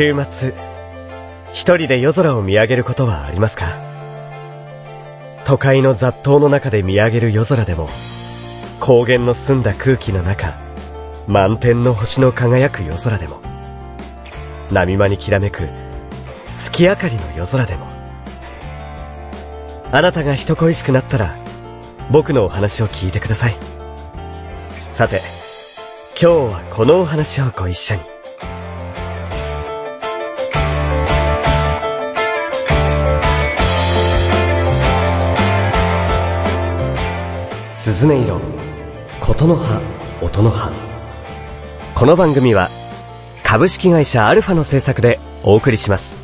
[0.00, 0.54] 週末、
[1.52, 3.66] 一人で夜空を見上げることはありますか？
[5.44, 7.86] 都会の雑踏の中で見上げる夜空でも、
[8.80, 10.54] 高原の澄んだ空気の中、
[11.28, 13.42] 満天の星の輝く夜空でも、
[14.72, 15.68] 波間にきらめく
[16.56, 17.86] 月明かりの夜空でも、
[19.92, 21.36] あなたが人恋しくなったら、
[22.10, 23.56] 僕のお話を聞いてください。
[24.88, 25.20] さて、
[26.18, 28.00] 今日はこのお話をご一緒に。
[37.82, 38.38] 鈴音色、
[39.22, 39.80] 琴の葉、
[40.20, 40.70] 音の葉。
[41.94, 42.68] この番組は、
[43.42, 46.20] 株式会社アルファの制作でお送りします。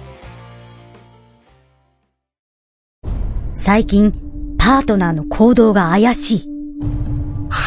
[3.55, 4.12] 最近、
[4.58, 6.48] パートナーの行動が怪しい。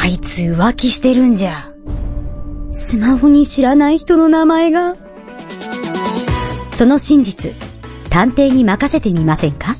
[0.03, 1.73] あいつ浮気してるんじゃ。
[2.71, 4.97] スマホに知らない人の名前が。
[6.73, 7.55] その真実、
[8.11, 9.77] 探偵に任せてみませんか？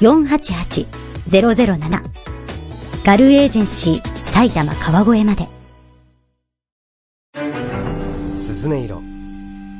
[0.00, 2.02] 0120-488-007
[3.04, 5.48] ガルエージェンシー埼玉川越まで。
[8.64, 9.02] 鈴音色、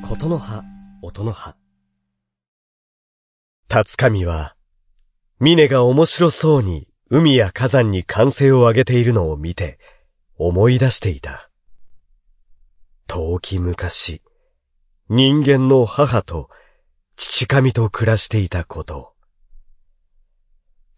[0.03, 0.63] 琴の葉、
[1.01, 1.57] 音の葉。
[3.67, 4.57] 辰神は、
[5.41, 9.79] 峰が面白そうに海や火山に歓声を上げているのを見て
[10.37, 11.49] 思い出していた。
[13.07, 14.21] 遠き昔、
[15.09, 16.51] 人間の母と
[17.17, 19.15] 父神と暮らしていたこと。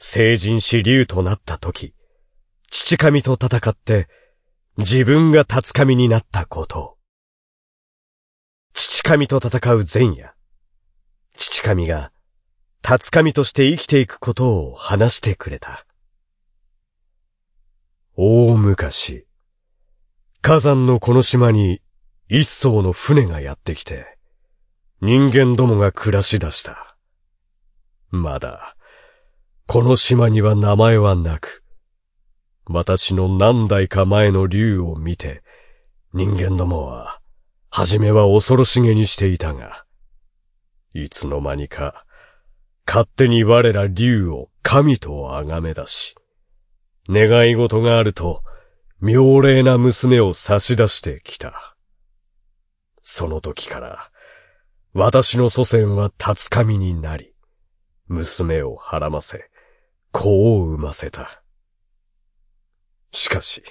[0.00, 1.94] 成人し竜となった時、
[2.68, 4.08] 父神と戦って
[4.76, 6.95] 自分が辰神になったこと。
[9.08, 10.34] 神と戦う前夜、
[11.36, 12.10] 父神が、
[12.82, 15.86] 辰神として生きていくことを話してくれた。
[18.16, 19.28] 大昔、
[20.42, 21.80] 火山のこの島に
[22.28, 24.18] 一艘の船がやってきて、
[25.00, 26.96] 人間どもが暮らし出した。
[28.10, 28.74] まだ、
[29.68, 31.62] この島には名前はなく、
[32.64, 35.44] 私の何代か前の竜を見て、
[36.12, 37.15] 人間どもは、
[37.78, 39.84] はじめは恐ろしげにしていたが、
[40.94, 42.06] いつの間にか、
[42.86, 46.14] 勝手に我ら竜を神と崇め出し、
[47.10, 48.42] 願い事があると、
[49.02, 51.76] 妙齢な娘を差し出してきた。
[53.02, 54.10] その時から、
[54.94, 57.34] 私の祖先は辰神になり、
[58.06, 59.50] 娘をはらませ、
[60.12, 61.42] 子を産ませた。
[63.12, 63.62] しかし、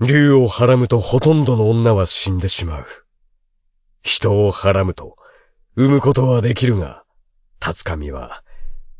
[0.00, 2.86] 竜をはらむとほとんどの女は死んでしまう。
[4.02, 5.16] 人をはらむと、
[5.76, 7.04] 産むことはできるが、
[7.60, 8.42] 辰神は、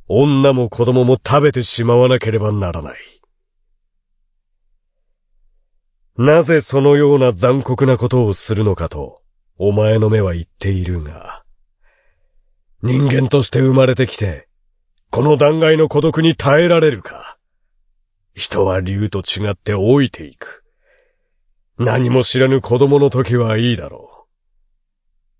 [0.06, 2.98] 女も子供も食べてしまわなければならない。
[6.16, 9.20] なぜそのような残酷なことをするのかと、
[9.58, 11.44] お前の目は言っているが、
[12.82, 14.48] 人間として生まれてきて、
[15.10, 17.38] この断崖の孤独に耐えられるか。
[18.34, 20.63] 人は竜と違って老いていく。
[21.78, 24.28] 何も知らぬ子供の時はいいだろ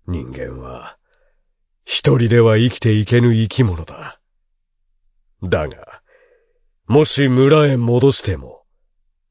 [0.07, 0.11] う。
[0.11, 0.97] 人間は、
[1.85, 4.19] 一人では生きていけぬ生き物だ。
[5.41, 6.01] だが、
[6.87, 8.63] もし村へ戻しても、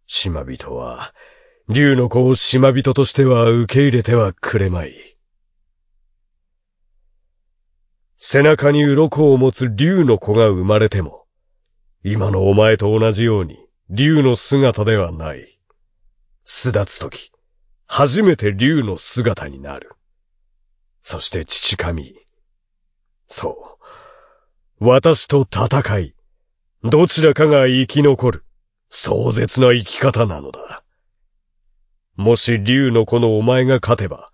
[0.07, 1.15] 島人は、
[1.69, 5.19] 竜の子を島人としては受け入れてはくれまい。
[8.17, 11.27] 背中に鱗を持つ竜の子が生まれても、
[12.03, 13.59] 今のお前と同じように
[13.91, 15.54] 竜の姿ではない。
[16.45, 17.33] 巣立つとき、
[17.87, 19.93] 初めて竜の姿になる。
[21.03, 22.15] そして父神。
[23.27, 23.79] そ
[24.81, 24.87] う。
[24.87, 26.15] 私と戦い、
[26.83, 28.45] どちらかが生き残る、
[28.91, 30.85] 壮絶な生き方なのだ。
[32.17, 34.31] もし竜の子のお前が勝てば、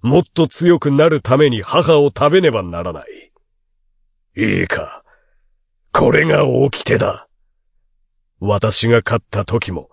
[0.00, 3.32] もっと強くなるために母を食べねばならない。
[4.36, 5.02] いいか。
[5.92, 7.28] これが掟だ。
[8.38, 9.90] 私が勝った時も、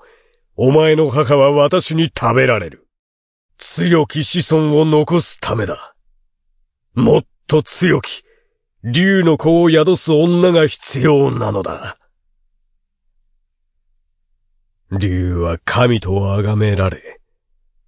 [0.59, 2.87] お前の母は私に食べられる。
[3.59, 5.95] 強き子孫を残すためだ。
[6.95, 8.23] もっと強き、
[8.83, 11.99] 竜の子を宿す女が必要なのだ。
[14.91, 17.21] 竜は神と崇められ、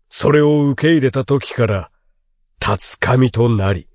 [0.07, 1.91] それを受け入れた時から、
[2.61, 3.87] 立つ神となり、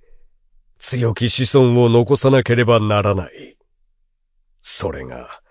[0.81, 3.57] 強き子孫を残さなければならない。
[4.61, 5.43] それが、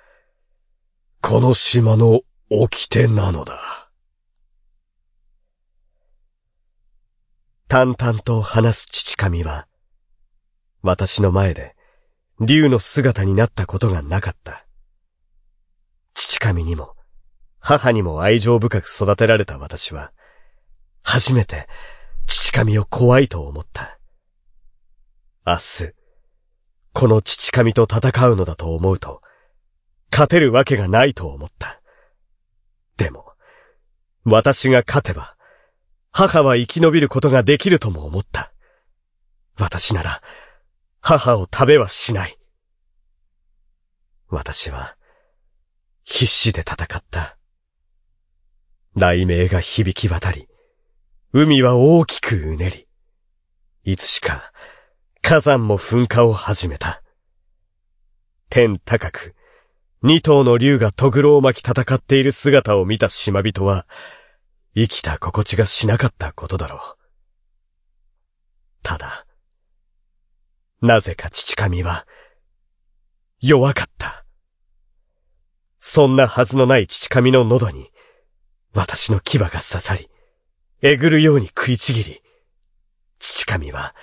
[1.22, 3.90] この島の掟なのだ。
[7.68, 9.68] 淡々と話す父神は、
[10.82, 11.76] 私の前で
[12.42, 14.66] 竜の姿になったことがなかった。
[16.14, 16.96] 父神にも、
[17.60, 20.12] 母にも愛情深く育てられた私は、
[21.02, 21.68] 初めて
[22.28, 23.98] 父神を怖いと思った。
[25.46, 25.94] 明日、
[26.92, 29.22] この父神と戦うのだと思うと、
[30.12, 31.80] 勝てるわけがないと思った。
[32.98, 33.34] でも、
[34.24, 35.36] 私が勝てば、
[36.12, 38.54] 母は生き延びることができるとも思った。
[39.58, 40.22] 私なら、
[41.02, 42.38] 母を食べはしない。
[44.30, 44.96] 私は、
[46.04, 47.38] 必死で戦った。
[48.96, 50.48] 雷鳴が響き渡り、
[51.34, 52.88] 海は大きくうねり、
[53.84, 54.54] いつしか
[55.22, 57.02] 火山も噴火を始めた。
[58.50, 59.36] 天高く、
[60.06, 63.88] 二頭の竜がトグロを巻き戦っている姿を見た島人は、
[64.76, 66.80] 生きた心地がしなかったことだろう。
[68.84, 69.26] ただ、
[70.82, 72.06] なぜか父神は、
[73.40, 74.26] 弱かった。
[75.80, 77.90] そんなはずのない父神の喉に、
[78.74, 80.10] 私の牙が刺さり、
[80.82, 82.22] えぐるように食いちぎり、
[83.20, 83.96] 父神は、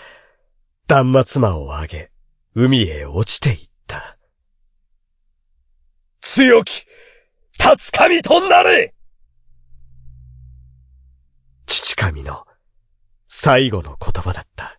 [0.87, 2.11] 断末魔を上げ、
[2.55, 3.70] 海へ落ちていった。
[6.33, 6.87] 強き、
[7.59, 8.95] 立つ神となれ
[11.67, 12.47] 父神の
[13.27, 14.79] 最後の言葉だった。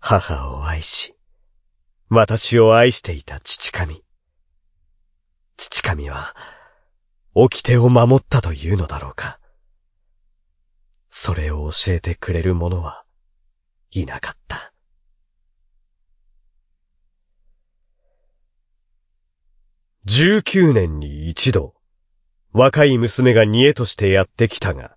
[0.00, 1.14] 母を愛し、
[2.08, 4.02] 私を愛していた父神。
[5.56, 6.34] 父神は、
[7.34, 9.38] 掟を守ったというのだろうか。
[11.08, 13.04] それを教えてくれる者は
[13.92, 14.72] いなかった。
[20.08, 21.74] 19年に一度、
[22.52, 24.96] 若い娘が煮えとしてやってきたが、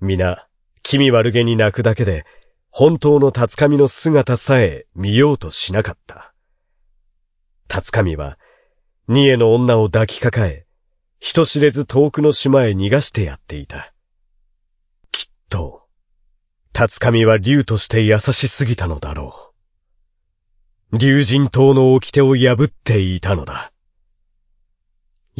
[0.00, 0.46] 皆、
[0.84, 2.24] 気味悪げに泣くだけで、
[2.70, 6.32] 本当の辰神の姿さえ見ようとしなかった。
[7.66, 8.38] 辰神は、
[9.08, 10.66] 煮えの女を抱きかかえ、
[11.18, 13.92] 人知れず遠くの島へ逃がしてやっていた。
[15.10, 15.82] きっと、
[16.72, 19.52] 辰神は竜として優しすぎたのだろ
[20.92, 20.98] う。
[20.98, 23.72] 竜神島の掟を破っていたのだ。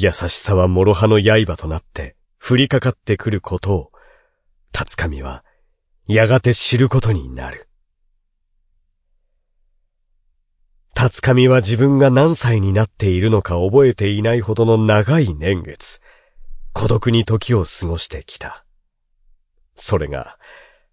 [0.00, 3.92] 優しさは諸刃の刃となって降りかかってくることを、
[4.70, 5.44] 辰神は
[6.06, 7.68] やがて知ることになる。
[10.94, 16.00] 辰神は自分が何歳になっているのか覚えていないほどの長い年月、
[16.72, 18.64] 孤独に時を過ごしてきた。
[19.74, 20.38] それが、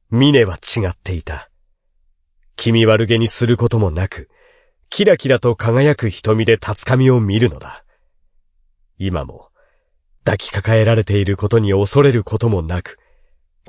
[0.10, 1.52] 峰は違っていた。
[2.56, 4.32] 気味悪げにすることもなく、
[4.90, 7.85] キラキラと輝く瞳で辰神を見るのだ。
[8.98, 9.50] 今も、
[10.24, 12.98] 抱きかかえられていることに恐れることもなく、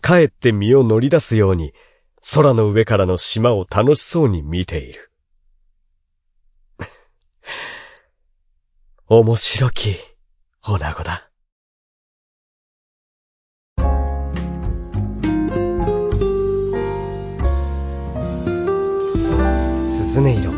[0.02, 1.72] 帰って身を乗り出すように、
[2.34, 5.12] 空の上からの島を楽しそうに見ている。
[9.06, 9.96] 面白き、
[10.62, 11.30] 女子だ。
[19.84, 20.50] 鈴音色、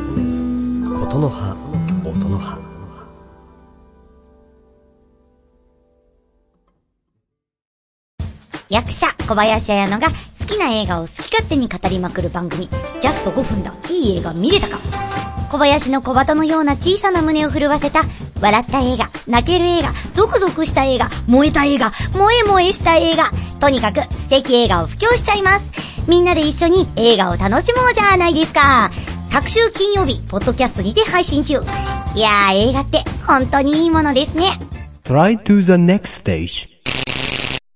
[1.01, 1.57] 琴の葉、
[2.05, 2.68] 音の葉。
[8.69, 10.09] 役者小林彩乃が
[10.41, 12.69] 好きな映画を好き勝手に語りまくる番組、
[13.01, 14.79] ジャスト5分だ、いい映画見れたか
[15.51, 18.03] 小林の小鳩のような小さな胸を震わせた、
[18.41, 25.65] 笑った映画、泣ける映画、ゾクゾクした映画、燃えた映画、萌え萌えした映画、とにかく素敵映画を布教しちゃいます。
[26.07, 28.91] みんなで一緒に映画を楽しもうじゃないですか。
[29.33, 31.55] 各週金曜日、ポッドキャストにて配信中。
[32.15, 34.59] いやー、映画って本当にいいものですね。
[35.05, 36.69] Try to the next stage.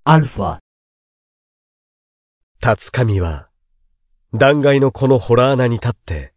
[0.05, 0.62] アルファ
[2.65, 3.49] 辰神は、
[4.33, 6.33] 断崖のこのホラー穴に立って、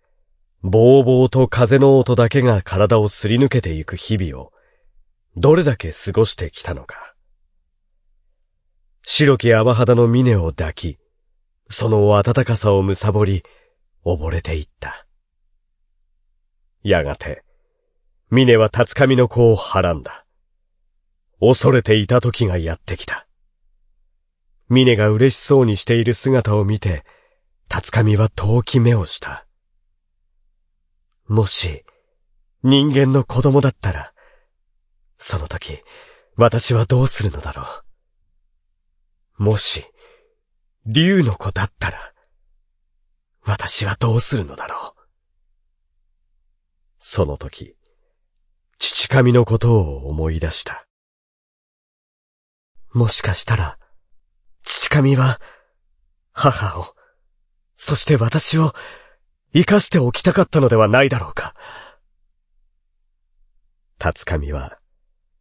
[0.63, 4.51] ぼうぼうと風の音だけが体をすり抜けていく日々を、
[5.38, 7.13] どれだけ過ごしてきたのか。
[9.03, 10.98] 白き泡肌の峰を抱き、
[11.70, 13.44] その暖かさをむさぼり、
[14.03, 15.05] 溺れていった。
[16.82, 17.44] やがて、
[18.32, 20.25] 峰は辰神の子をはらんだ。
[21.39, 23.27] 恐れていた時がやってきた。
[24.67, 27.03] ミネが嬉しそうにしている姿を見て、
[27.67, 29.45] 辰神は遠き目をした。
[31.27, 31.84] もし、
[32.63, 34.13] 人間の子供だったら、
[35.17, 35.84] その時、
[36.36, 37.63] 私はどうするのだろ
[39.39, 39.43] う。
[39.43, 39.86] もし、
[40.86, 42.13] 竜の子だったら、
[43.43, 45.01] 私はどうするのだろう。
[46.98, 47.75] その時、
[48.79, 50.88] 父神のことを思い出した。
[52.93, 53.77] もしかしたら、
[54.65, 55.39] 父神は、
[56.34, 56.95] 母を、
[57.75, 58.74] そして私を、
[59.53, 61.55] 生かしておきたかったのではないだろうか。
[64.00, 64.79] 辰神は、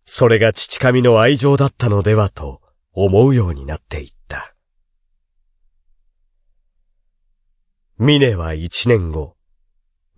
[0.05, 2.61] それが父神の愛情だったのではと
[2.93, 4.55] 思うようになっていった。
[7.99, 9.37] ミネは一年後、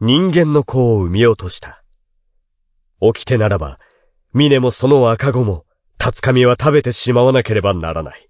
[0.00, 1.84] 人間の子を産み落とした。
[3.00, 3.78] 起きてならば、
[4.32, 5.64] ミネもその赤子も、
[5.96, 8.28] 辰神は食べてしまわなければならない。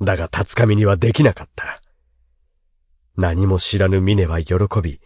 [0.00, 1.80] だが辰神にはできなかった。
[3.16, 5.00] 何も知らぬミネは喜び、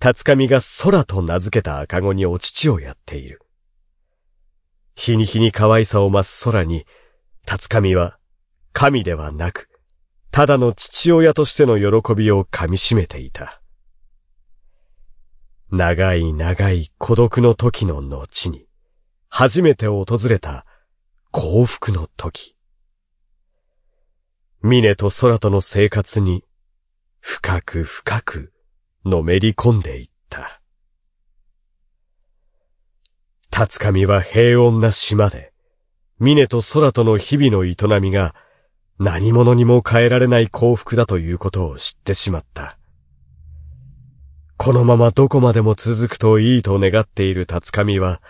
[0.00, 3.40] 辰神が空と名付けた赤子にお乳をやっている。
[4.96, 6.84] 日に日に可愛さを増す空に、
[7.46, 8.18] 辰神は、
[8.72, 9.68] 神ではなく、
[10.32, 13.62] ただの父親としての喜びを噛み締めていた。
[15.70, 18.66] 長い長い孤独の時の後に、
[19.28, 20.66] 初めて訪れた
[21.30, 22.57] 幸福の時。
[24.60, 26.44] 峰と空との生活に、
[27.20, 28.52] 深く深く
[29.04, 30.60] のめり込んでいった。
[33.50, 35.52] 辰神は平穏な島で、
[36.18, 38.34] 峰と空との日々の営みが
[38.98, 42.78] 何者にも変えられない幸福だということを知ってしまった。
[44.56, 48.20] このままどこまでも続くといいと願っている辰神は、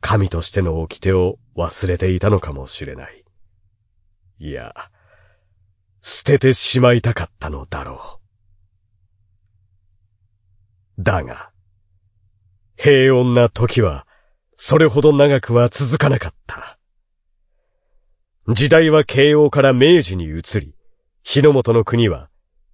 [0.00, 3.24] 神としての掟を忘れていたのかもしれない。
[4.38, 4.74] いや、
[6.24, 8.18] ててしまいたかったのだろ
[10.98, 11.02] う。
[11.02, 11.50] だが、
[12.76, 14.06] 平穏な時は、
[14.56, 16.78] それほど長くは続かなかった。
[18.48, 20.74] 時代は慶応から明治に移り、
[21.22, 22.30] 日の本の国は、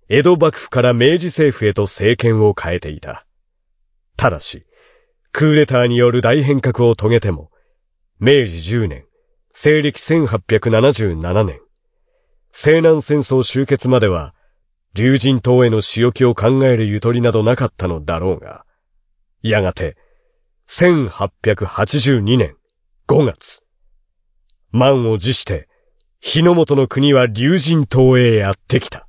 [0.08, 3.26] 江戸幕府から明治政府へと政権を変えていた。
[4.16, 4.64] ただし、
[5.32, 7.50] クーデターによる大変革を遂げても、
[8.20, 9.06] 明治10年、
[9.52, 11.60] 西暦1877年、
[12.52, 14.34] 西南戦争終結までは、
[14.94, 18.64] 竜神島への仕置きを考えるゆとりなどなかったのだろうが、
[19.42, 19.96] やがて、
[20.68, 22.56] 1882年
[23.06, 23.64] 5月、
[24.70, 25.68] 満を持して、
[26.20, 29.08] 日の本の国は竜神島へやってきた。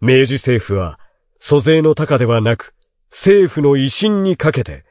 [0.00, 0.98] 明治政府は、
[1.38, 2.74] 租税の高ではなく、
[3.10, 4.84] 政府の威信にかけて、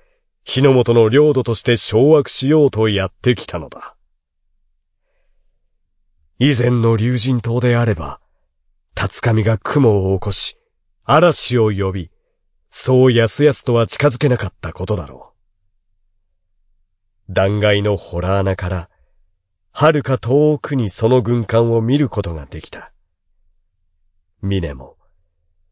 [0.43, 3.95] 日の本の領土として掌握しようとやってきたのだ。
[6.43, 8.19] 以前の竜神島であれば、
[8.95, 10.57] 辰神が雲を起こし、
[11.03, 12.09] 嵐を呼び、
[12.71, 15.35] そうやすやすとは近づけなかったことだろ
[17.29, 17.31] う。
[17.31, 18.89] 断崖のホラー穴から、
[19.71, 22.91] 遥か遠くにその軍艦を見ることができた。
[24.41, 24.97] 峰も、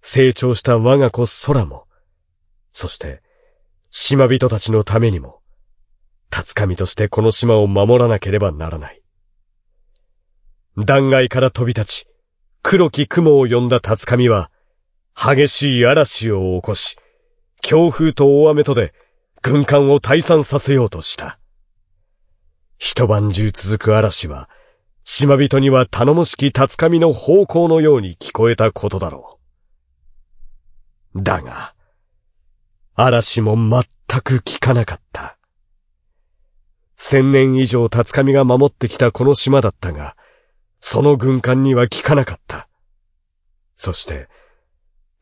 [0.01, 1.87] 成長した我が子空も、
[2.71, 3.23] そして、
[3.89, 5.41] 島人たちのためにも、
[6.29, 8.98] 辰神としてこの島を守らなければならない。
[10.85, 12.07] 断崖から飛び立ち、
[12.61, 14.49] 黒き雲を呼んだ辰神は、
[15.13, 16.95] 激しい嵐を起こし、
[17.61, 18.93] 強風と大雨とで
[19.41, 21.37] 軍艦を退散させようとした。
[22.77, 24.49] 一晩中続く嵐は、
[25.03, 29.37] 島人には頼もしき辰神の方向のように聞こえたことだろ
[31.13, 31.21] う。
[31.21, 31.73] だが、
[32.95, 35.37] 嵐も全く効かなかった。
[36.95, 40.15] 千年以上辰神が守ってきたこの島だったが、
[40.79, 42.67] その軍艦には効かなかった。
[43.75, 44.27] そして、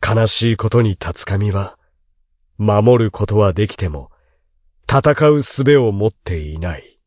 [0.08, 1.78] 悲しいことに辰神は、
[2.58, 4.12] 守ることはできても、
[4.90, 7.00] 戦う術を持っていない。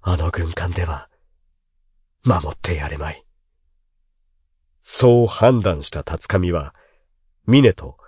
[0.00, 1.08] あの軍艦では、
[2.24, 3.24] 守ってやれまい。
[4.82, 6.74] そう判断した辰神は、
[7.46, 7.98] 峰と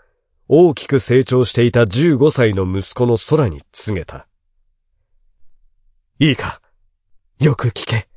[0.49, 4.27] 大きく成長していた15歳の息子の空に告げた。
[6.19, 6.63] いいか、
[7.39, 8.09] よく聞け。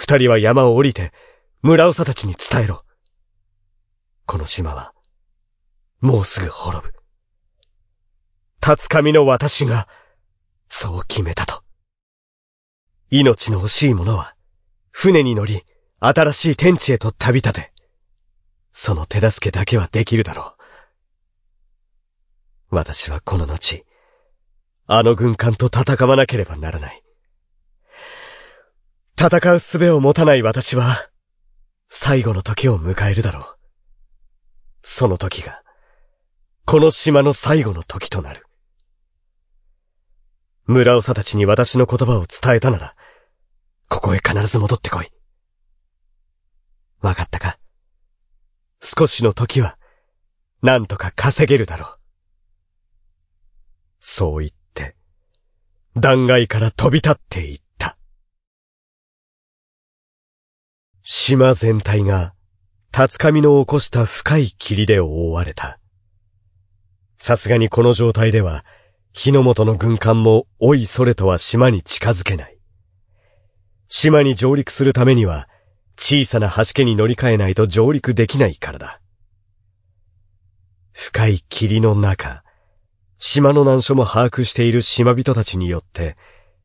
[0.00, 1.12] 二人は山を降りて、
[1.60, 2.86] 村長たちに伝えろ。
[4.24, 4.94] この島は、
[6.00, 6.94] もうすぐ滅ぶ。
[8.60, 9.88] 辰神の私が、
[10.68, 11.62] そう決めたと。
[13.10, 14.34] 命の惜しい者は、
[14.90, 15.66] 船に乗り、
[15.98, 17.72] 新しい天地へと旅立て。
[18.72, 20.56] その手助けだけはできるだろ
[22.70, 22.76] う。
[22.76, 23.84] 私はこの後、
[24.86, 27.02] あの軍艦と戦わなければならない。
[29.22, 30.96] 戦う術を持たない私は、
[31.90, 33.56] 最後の時を迎えるだろう。
[34.80, 35.60] その時が、
[36.64, 38.46] この島の最後の時となる。
[40.66, 42.96] 村長たちに私の言葉を伝えたなら、
[43.90, 45.08] ここへ必ず戻ってこい。
[47.02, 47.58] わかったか？
[48.80, 49.76] 少しの時は、
[50.62, 51.98] なんとか稼げるだろう。
[54.00, 54.96] そう言って、
[55.94, 57.69] 断崖から飛び立っていった。
[61.12, 62.34] 島全体が、
[62.92, 65.80] 竜神の起こした深い霧で覆われた。
[67.18, 68.64] さすがにこの状態では、
[69.12, 72.56] 日の本の軍艦もおいそれとは島に近づけない。
[73.88, 75.48] 島に上陸するためには、
[75.98, 79.00] 小さな橋家に乗り換えないと上陸できないからだ。
[80.92, 82.44] 深い霧の中、
[83.18, 86.16] 島の難所も把握している島人たちによって、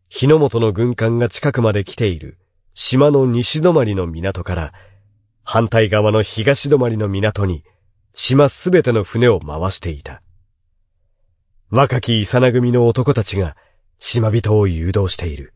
[0.08, 2.38] 日の本の軍艦が近くまで来ている
[2.78, 4.74] 島の西止まりの港から、
[5.44, 7.64] 反対側の東止まりの港に、
[8.14, 10.22] 島すべての船を回していた。
[11.70, 13.56] 若きイサナ組の男たちが
[13.98, 15.54] 島人を誘導している。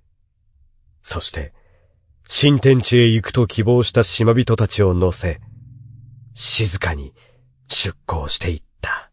[1.02, 1.54] そして、
[2.30, 5.42] 新天地へ行くと希望した島人たちを乗せ、
[6.34, 7.14] 静かに
[7.68, 9.12] 出港していった。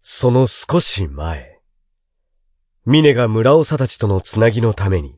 [0.00, 1.60] その少し前、
[2.86, 5.17] ミネが村長たちとのつなぎのために、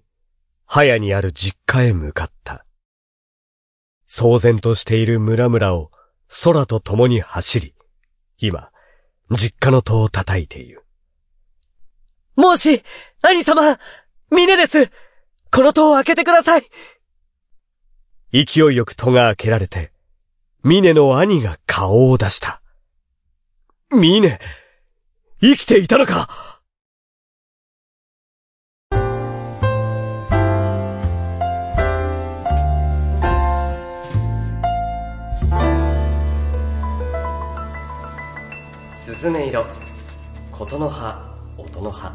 [0.73, 2.65] 早にある実家へ向かった。
[4.09, 5.91] 騒然としている村々を
[6.45, 7.75] 空と共に走り、
[8.39, 8.71] 今、
[9.33, 10.85] 実家の戸を叩いている。
[12.37, 12.85] もし、
[13.21, 13.81] 兄様、
[14.31, 14.93] ミネです
[15.51, 16.63] この戸を開けてください
[18.33, 19.91] 勢いよく戸が開けられて、
[20.63, 22.63] ミネの兄が顔を出した。
[23.91, 24.39] ミネ、
[25.41, 26.60] 生きていたのか？
[39.03, 39.65] 鈴音色、
[40.53, 42.13] 琴の葉、音の葉。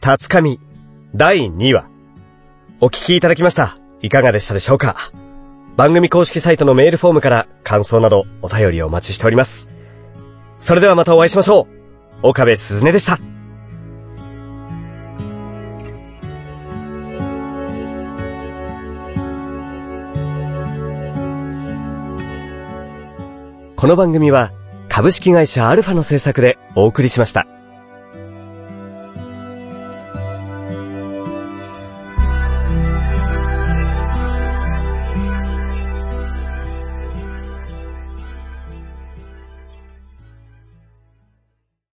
[0.00, 0.58] たつかみ
[1.14, 1.86] 第2話。
[2.80, 3.78] お聞きいただきました。
[4.02, 5.12] いかがでしたでしょうか？
[5.78, 9.68] 番組公式サイトのメールフォームから感想などお便りをお待ちしております。
[10.58, 11.68] それではまたお会いしましょ
[12.20, 12.26] う。
[12.26, 13.16] 岡部すずねでした。
[23.76, 24.50] この番組は
[24.88, 27.46] 株式会社アルファの制作でお送りしました。